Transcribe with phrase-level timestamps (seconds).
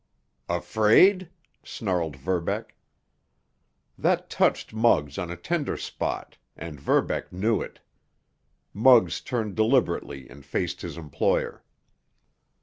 [0.49, 1.29] "Afraid?"
[1.63, 2.75] snarled Verbeck.
[3.99, 7.81] That touched Muggs on a tender spot, and Verbeck knew it.
[8.73, 11.63] Muggs turned deliberately and faced his employer.